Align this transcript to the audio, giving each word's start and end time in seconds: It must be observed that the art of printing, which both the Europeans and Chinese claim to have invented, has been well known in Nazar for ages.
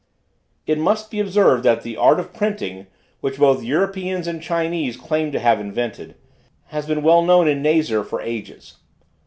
It 0.65 0.79
must 0.79 1.11
be 1.11 1.19
observed 1.19 1.61
that 1.63 1.83
the 1.83 1.95
art 1.95 2.19
of 2.19 2.33
printing, 2.33 2.87
which 3.19 3.37
both 3.37 3.59
the 3.59 3.67
Europeans 3.67 4.25
and 4.25 4.41
Chinese 4.41 4.97
claim 4.97 5.31
to 5.31 5.37
have 5.39 5.59
invented, 5.59 6.15
has 6.69 6.87
been 6.87 7.03
well 7.03 7.21
known 7.21 7.47
in 7.47 7.61
Nazar 7.61 8.03
for 8.03 8.19
ages. 8.19 8.77